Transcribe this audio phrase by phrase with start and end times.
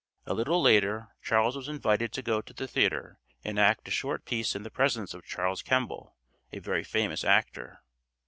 [0.25, 4.25] A little later Charles was invited to go to the theatre and act a short
[4.25, 6.17] piece in the presence of Charles Kemble,
[6.51, 7.83] a very famous actor.